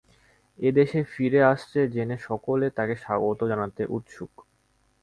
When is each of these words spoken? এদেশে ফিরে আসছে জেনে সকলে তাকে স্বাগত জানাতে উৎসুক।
এদেশে 0.59 0.99
ফিরে 1.11 1.39
আসছে 1.43 1.79
জেনে 1.87 2.17
সকলে 2.27 2.65
তাকে 2.77 2.95
স্বাগত 2.95 3.39
জানাতে 3.51 3.81
উৎসুক। 3.89 4.33